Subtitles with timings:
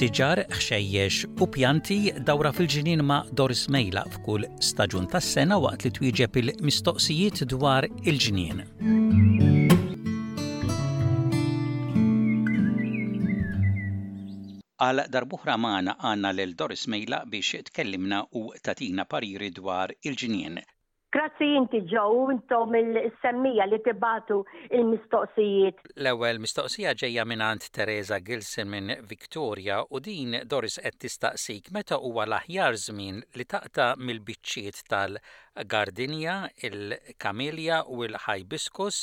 [0.00, 1.96] siġar, xejjex u pjanti
[2.28, 8.62] dawra fil-ġinin ma' Doris Mejla f'kull staġun tas-sena waqt li twieġeb il-mistoqsijiet dwar il-ġinien.
[14.80, 20.62] Għal darbuħra maħna għanna l-Doris Mejla biex tkellimna u tatina pariri dwar il-ġinien.
[21.14, 24.36] Grazzi inti ġew intom il-semmija li tibatu
[24.78, 25.80] il-mistoqsijiet.
[26.02, 32.28] L-ewwel mistoqsija ġejja minnant Teresa Gilson minn Victoria u din Doris qed tistaqsik meta huwa
[32.30, 36.36] l-aħjar żmien li taqta mill-biċċiet tal-gardinja,
[36.70, 39.02] il-kamelja u l-ħajbiskus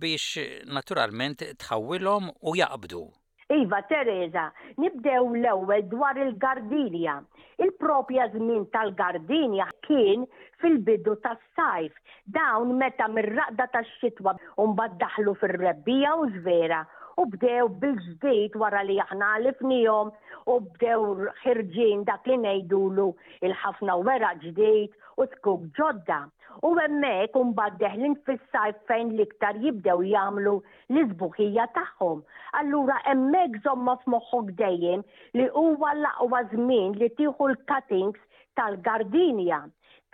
[0.00, 0.46] biex
[0.78, 3.02] naturalment tħawilhom u jaqbdu.
[3.50, 4.46] Iva, Teresa,
[4.78, 7.16] nibdew l-ewwel dwar il-gardinja.
[7.60, 10.22] Il-propja żmien tal-gardinja kien
[10.62, 11.98] fil-bidu tas-sajf,
[12.36, 16.84] dawn meta mir-raqda tax-xitwa mbagħad daħlu fir-rebbija u żvera
[17.20, 20.14] u bdew bil-ġdejt wara li aħna għalifnijom
[20.54, 21.04] u bdew
[21.42, 23.10] ħirġin dak li nejdulu
[23.42, 26.16] il-ħafna wera ġdejt u tkub ġodda.
[26.66, 30.54] U hemmhekk imbagħad deħlin fis-sajf fejn liktar jibdew jagħmlu
[30.92, 32.22] l-isbuħija tagħhom.
[32.60, 35.04] Allura hemmhekk f f'moħħok dejjem
[35.38, 38.24] li huwa l-aqwa żmien li tieħu l-cuttings
[38.60, 39.60] tal-gardinja.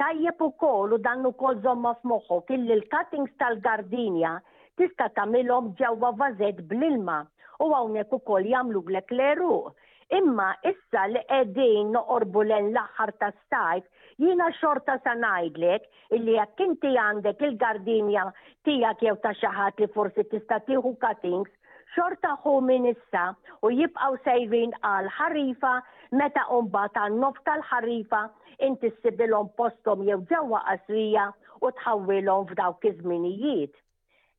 [0.02, 4.34] Tajjeb ukoll u dan ukoll f f'moħħok illi l-cuttings tal-gardinja
[4.80, 7.20] tista' tagħmilhom ġewwa vażet bl-ilma
[7.64, 9.72] u hawnhekk ukoll jagħmlu lek l
[10.14, 13.86] Imma issa li qegħdin noqorbu l l-aħħar ta' stajf,
[14.22, 18.22] jiena xorta sa ngħidlek illi jekk inti għandek il-gardinja
[18.68, 21.50] tiegħek jew ta' xi ħadd li forsi tista' tieħu cuttings,
[21.96, 23.24] xorta ħu min issa
[23.66, 25.74] u jibqgħu sejrin għal ħarifa
[26.22, 28.22] meta mbagħad ta' nof tal-ħarifa
[28.68, 31.26] inti s-sibilon postom jew ġewwa qasrija
[31.66, 33.74] u tħawwilhom f'dawk iż-żminijiet.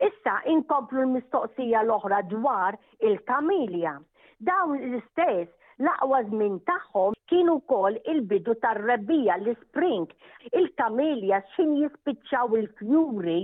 [0.08, 4.00] Issa inkomplu l-mistoqsija l-oħra dwar il-kamilja.
[4.44, 5.48] Dawn l-istess
[5.84, 10.06] l-aqwa żmien tagħhom kienu kol il-bidu tar-rebbija l-spring.
[10.52, 13.40] Il-kamelja xin jispiċċaw il-fjuri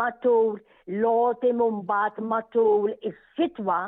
[0.00, 0.56] matul
[0.96, 3.82] l-otim umbat matul is-sitwa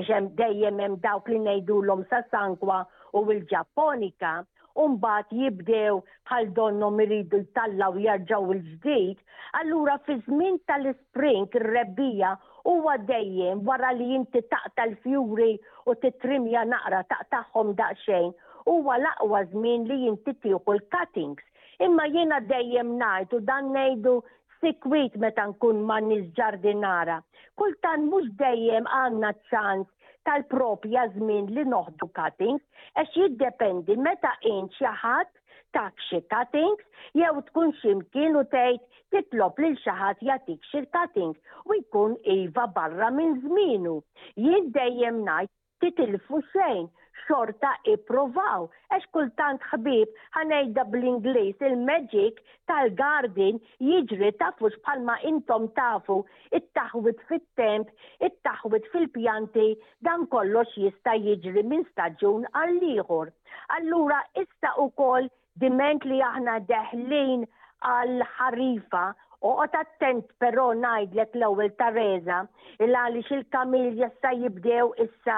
[0.00, 2.82] eġem dejjem hemm dawk li ngħidulhom sa sankwa
[3.12, 4.32] u l-Ġapponika
[4.80, 9.16] umbat jibdew bħal donnom iridu jtallaw jarġaw il-ġdid,
[9.60, 12.36] allura fi żmien tal-ispring ir-rebbija
[12.68, 15.50] huwa dejjem wara li inti taqta l-fjuri
[15.88, 18.26] u titrimja naqra taqtaħħom daqsxejn
[18.66, 21.44] huwa l-aqwa żmien li inti tieħu l-cuttings.
[21.86, 24.14] Imma jiena dejjem ngħid u dan ngħidu
[24.60, 27.16] sikwit meta nkun ma' nies ġardinara.
[27.58, 29.88] Kultan mhux dejjem għandna ċans
[30.28, 32.62] tal-propja żmien li noħdu cuttings,
[33.00, 35.32] għax jiddependi meta in xi ħadd
[35.76, 41.36] tak xi cuttings jew tkun ximkien u tgħid titlob lil xi ħadd jagħtik xi cutting
[41.72, 43.96] u jkun iva barra minn żmienu.
[44.44, 45.52] Jien dejjem ngħid
[45.84, 46.88] titilfu xejn,
[47.26, 47.70] xorta
[48.08, 48.66] provaw.
[48.94, 56.18] Għax kultant ħbib ħanejda bl-Inglis il-magic tal-garden jiġri tafu bħalma intom tafu,
[56.56, 57.90] it-taħwit fit-temp,
[58.28, 59.68] it-taħwit fil-pjanti,
[60.06, 63.32] dan kollox jista jiġri minn staġun għall-liħor.
[63.76, 67.44] Allura issa u koll diment li aħna deħlin
[67.86, 69.02] għal-ħarifa
[69.38, 72.38] u qot attent però najdlek l-ewwel Tareza
[72.86, 75.36] il għaliex il-kamilja sa jibdew issa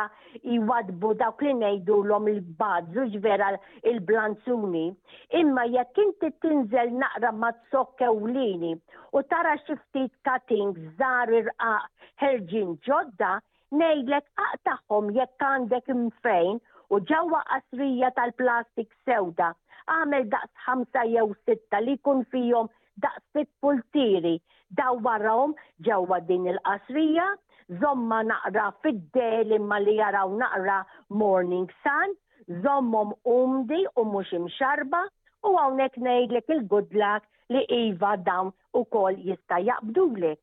[0.54, 3.50] jwadbu dawk li ngħidulhom il badżu ġvera
[3.92, 4.86] il-blanzuni.
[5.42, 8.72] Imma jekk inti tinżel naqra ma tsokkewlini
[9.12, 13.34] u tara xi ftit cutting żar irqaq ħerġin ġodda,
[13.76, 19.52] ngħidlek aqtaħħom jekk għandek mfejn u ġawa qasrija tal-plastik sewda
[19.88, 22.68] għamel daqs ħamsa jew sitta li kun fijom
[23.04, 24.34] daqs sitt pultiri
[24.80, 25.54] daw warahom
[25.86, 27.24] ġewwa din il-qasrija,
[27.82, 30.80] zomma naqra fid deli ma li jaraw naqra
[31.10, 32.14] morning sun,
[32.64, 35.04] zommom umdi u mhux imxarba
[35.48, 40.38] u hawnhekk ngħidlek il-good luck li iva u ukoll jista' jaqbdulek.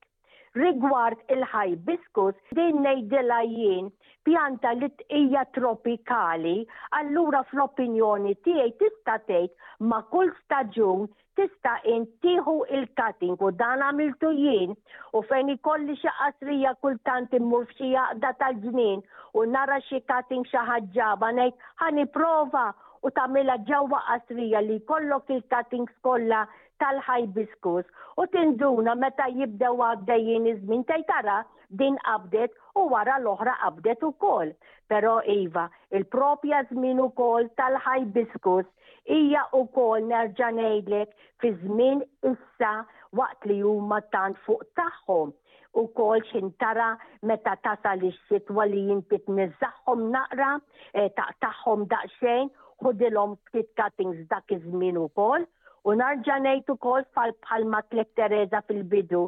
[0.56, 1.44] Rigward il
[1.86, 3.92] biskus din ngħidilha jien
[4.28, 6.56] pjanta li hija tropikali,
[7.00, 11.06] allura fl-opinjoni tiegħi tista' tgħid ma' kull staġun
[11.40, 14.76] tista' intieħu il-cutting u dan għamiltu jien
[15.16, 19.06] u fejn ikolli xi qasrija kultant immur f'xi jaqda tal-ġnien
[19.40, 22.68] u nara xi cutting xi ħaġġaba ngħid ħani prova
[23.08, 26.44] u tagħmilha ġewwa qasrija li jkollok il-cuttings kollha
[26.82, 27.86] tal-ħajbiskus
[28.22, 31.36] u tinduna meta jibdew għaddejjien iż-żmien tara
[31.82, 34.52] din qabdet u wara l-oħra qabdet ukoll.
[34.92, 35.66] Però iva,
[35.98, 38.70] il-propja żmien ukoll tal-ħajbiskus
[39.18, 42.72] hija ukoll nerġa' ngħidlek fi żmien issa
[43.20, 45.34] waqt li huma tant fuq tagħhom
[45.78, 46.88] u kol xintara
[47.30, 50.48] meta tasal ix-sitwa li jinti nizzaħħom naqra,
[50.94, 51.10] eh,
[51.46, 52.50] taħħom daqsxejn,
[52.84, 55.46] ħudilhom ftit cuttings dak iż-żmien ukoll
[55.88, 59.20] U narġa' ngħid ukoll bħalma tlek Tereza fil-bidu,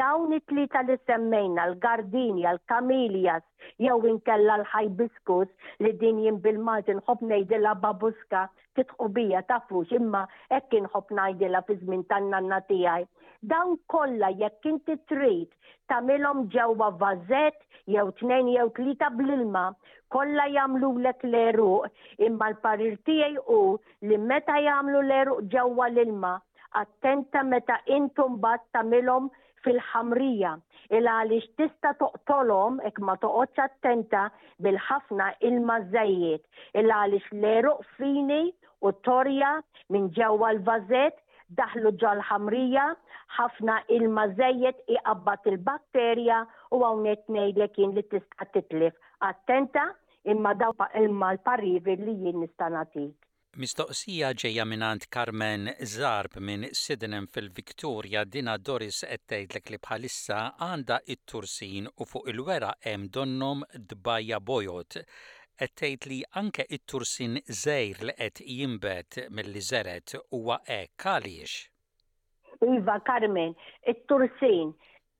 [0.00, 3.44] dawn it-tlieta li semmejna l-gardini, l-kamiljas,
[3.84, 8.46] jew inkella l-ħajbiskus li din jien bil-maġin ħob ngħidilha babuska
[8.80, 10.24] titqubija tafux imma
[10.56, 13.06] hekk inħob ngħidilha fi żmien tan-nanna tiegħi
[13.42, 15.48] Dawn kollha jekk inti trid
[15.92, 17.58] tagħmilhom ġewwa vażett
[17.96, 19.62] jew tnejn jew tlieta bl-ilma,
[20.14, 21.88] kollha jagħmlulek l-eruq,
[22.28, 23.58] imma l-parir tiegħi hu
[24.08, 26.32] li meta jagħmlu l-eruq ġewwa l-ilma,
[26.82, 29.28] attenta meta intom bat tagħmilhom
[29.66, 30.54] fil-ħamrija
[30.96, 34.24] il għaliex tista toqtolhom ek ma toqgħodx attenta
[34.68, 36.42] bil-ħafna ilma żejjed
[36.82, 38.40] Illa għaliex l-eruq fini
[38.82, 39.52] u torja
[39.90, 41.22] minn ġewwa l-vażet
[41.54, 42.84] daħlu ġal ħamrija,
[43.38, 46.40] ħafna ilma zejjed iqabbat il-bakterja
[46.74, 48.94] u għawnet nejle jien li tista' titlif.
[49.28, 49.86] Attenta
[50.24, 52.70] imma daw ilma l-parrivi li jien nista'
[53.56, 61.88] Mistoqsija ġeja minant Carmen Zarb minn Sidnem fil-Viktoria dina Doris tgħidlek li bħalissa għanda it-tursin
[61.88, 65.00] u fuq il-wera hemm donnom dbajja bojot
[65.60, 71.54] qed tgħid li anke it-tursin zejr li qed jinbet milli żeret huwa e Kalix.
[72.74, 73.52] Iva Carmen,
[73.92, 74.74] it-tursin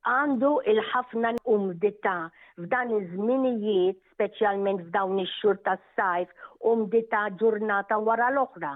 [0.07, 2.13] għandu il-ħafna umdita
[2.57, 6.31] f'dan iż-żminijiet, speċjalment f'dawn ix-xhur tas-sajf,
[6.71, 8.71] umdita ġurnata wara l-oħra.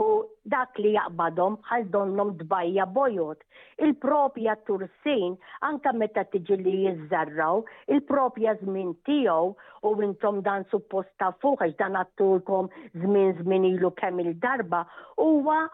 [0.00, 0.04] U
[0.52, 3.42] dak li jaqbadhom bħal donnom dbajja bojot.
[3.84, 5.36] Il-propja tursin,
[5.68, 7.64] anka meta tiġi li jizzarraw,
[7.94, 9.52] il-propja żmien tiegħu
[9.90, 12.72] u intom dan supposta fuq għax dan għattulkom
[13.02, 14.86] żmien żmien ilu kemm il-darba,
[15.20, 15.66] huwa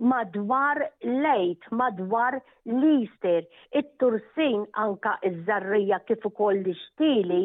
[0.00, 3.44] madwar lejt, madwar lister,
[3.76, 7.42] it-tursin anka iż-żarrija kif ukoll l-ixtili,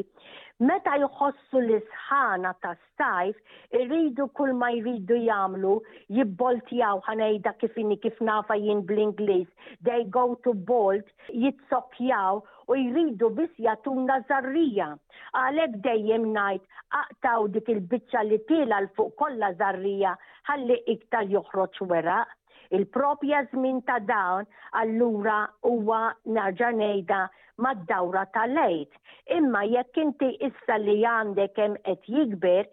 [0.70, 3.42] meta jħossu l-isħana ta' stajf,
[3.76, 5.74] irridu kull ma jridu jamlu,
[6.20, 9.52] jibboltjaw ħanejda kif inni kif nafa jien bl-Inglis,
[9.90, 11.04] they go to bolt,
[11.36, 12.40] jitsokjaw
[12.72, 14.88] u jridu bis jatuna zarrija.
[15.36, 16.64] Għalek dejjem najt,
[17.04, 20.16] aqtaw dik il-bicċa li tila l-fuq kolla zarrija,
[20.48, 22.38] ħalli iktar joħroċ weraq
[22.72, 25.38] il-propja żmien ta' dawn allura
[25.70, 27.20] huwa narġa' ngħidha
[27.66, 28.92] mad-dawra tal-lejt.
[29.38, 32.64] Imma jekk inti issa li għandek hemm qed jikber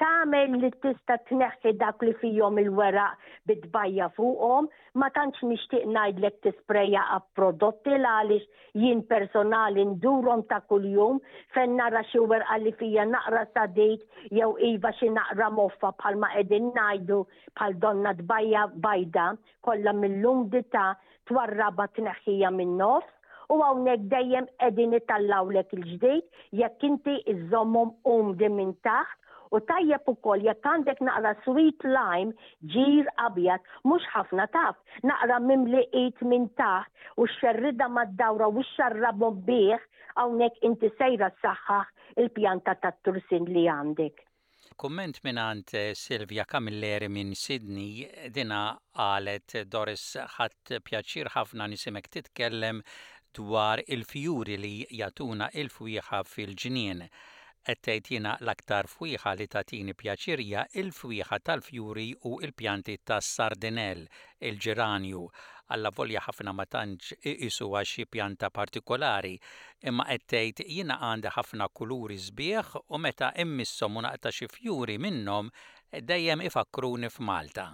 [0.00, 7.02] Tamel li tista' tneħħi dak li fihom il-weraq bitbajja fuqhom, ma tantx nixtieq ngħidlek tispreja
[7.16, 11.20] għab prodotti l għaliex jien personali ndurhom ta' kuljum
[11.52, 16.72] fejn nara xi werqa li fija naqra dejt jew iva xi naqra moffa bħalma qegħdin
[16.72, 17.20] ngħidu
[17.60, 19.28] bħal donna tbajja bajda
[19.68, 20.94] kollha mill dita,
[21.28, 23.16] twarraba tneħħija min-nofs
[23.52, 27.98] u għawnek dejjem edin itallawlek il-ġdejt jekk inti iżommom
[28.44, 29.18] di minn taħt
[29.50, 34.76] U tajjeb ukoll jekk għandek naqra sweet lime ġir abjad mhux ħafna taf.
[35.10, 39.86] Naqra mimli qiet minn taħt u xerrida mad-dawra u x-xarrabhom bih
[40.20, 44.22] hawnhekk inti sejra saħħaħ il-pjanta tat-tursin li għandek.
[44.80, 48.06] Komment għand eh, Silvia Camilleri minn Sydney
[48.36, 48.60] dina
[48.94, 50.06] għalet Doris
[50.36, 52.84] ħadd pjaċir ħafna nisimek titkellem
[53.36, 57.04] dwar il-fjuri li jatuna il-fwieħa fil-ġinien
[57.68, 64.04] qed tgħid l-aktar fwiħa li tatini pjaċirja il-fwieħa tal-fjuri u il-pjanti tas sardinel
[64.50, 65.24] il ġeranju
[65.74, 67.14] Alla volja ħafna ma tantx
[67.48, 69.36] isuwa xi pjanta partikolari,
[69.90, 70.96] imma qed tgħid jiena
[71.36, 75.52] ħafna kuluri sbieħ u meta immissom u naqta xi fjuri minnhom
[76.12, 77.68] dejjem ifakruni f'Malta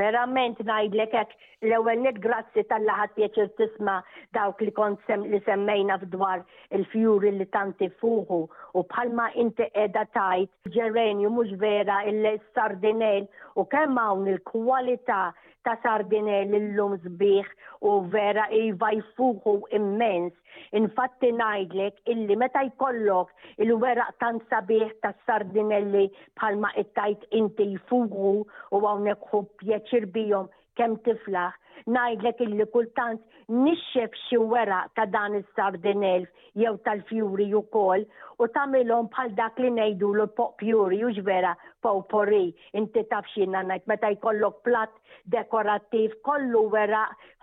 [0.00, 1.32] verament najdlek hekk
[1.66, 3.98] l-ewwel net grazzi tal-laħat pjaċir tisma'
[4.34, 6.42] dawk li kont li semmejna f'dwar
[6.78, 8.40] il-fjuri li tanti fuħu
[8.80, 12.20] u bħalma inti edha tajt ġerenju mhux vera il
[12.56, 15.30] Sardinel, u kemm hawn il-kwalità
[15.62, 17.50] ta' l illum sbieħ
[17.86, 20.32] u vera iva jfuħu immens.
[20.76, 23.30] Infatti najdlek illi meta jkollok
[23.64, 28.32] il-weraq tant sabiħ ta' sardinelli bħalma tajt inti jfuħu
[28.74, 29.44] u għawnek hu
[29.82, 30.48] jipjaċir bijom
[30.80, 31.52] kem tiflaħ,
[31.92, 33.20] najdlek illi kultant
[33.64, 38.04] nixxef xi wera ta' dan is-sardinelf jew tal-fjuri u kol
[38.38, 40.26] u tamilhom bħal dak li ngħidu l
[40.62, 41.52] fjuri u ġvera
[41.84, 42.40] popori
[42.80, 44.94] inti taf xina ngħid meta jkollok platt
[45.34, 47.02] dekorattiv kollu wera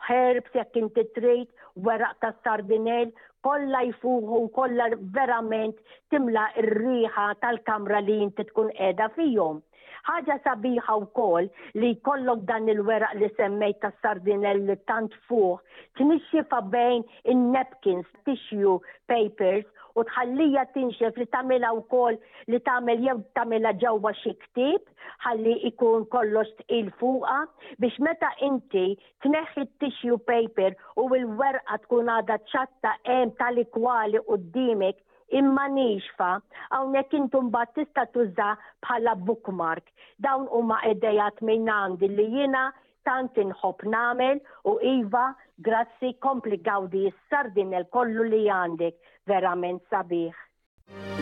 [0.10, 1.50] herbs jekk inti trid
[1.86, 3.12] wera ta' sardinel
[3.46, 5.76] kollha jfuħu u kollha verament
[6.10, 9.60] timla ir-riħa tal-kamra li inti tkun qiegħda fihom
[10.08, 11.50] ħaġa sabiħa wkoll
[11.82, 15.64] li kollok dan il-weraq li semmejt ta' sardinell li tant fuq
[16.00, 17.04] tnixxifa bejn
[17.34, 18.78] in-napkins, tissue
[19.12, 19.68] papers
[20.00, 22.18] u tħallija tinxef li tamela u kol
[22.52, 24.86] li tamela jew tamela ġewwa xi ktieb
[25.26, 27.40] ħalli ikun kollox tqil fuqa
[27.84, 28.86] biex meta inti
[29.26, 35.04] tneħħi tissue paper u l-werqa tkun għadha ċatta hemm tal-ikwali qudiemek
[35.38, 36.30] imma nixfa
[36.70, 38.48] hawnhekk intum battista tista' tuża
[38.86, 39.86] bħala bookmark.
[40.26, 42.66] Dawn huma idejat minn għandi li jina
[43.10, 45.28] tant inħobb nagħmel u iva
[45.70, 51.19] grazzi kompli gawdi s-sardin il-kollu li għandek verament sabiħ.